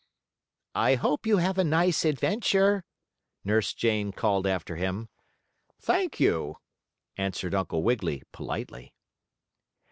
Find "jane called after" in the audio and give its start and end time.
3.71-4.75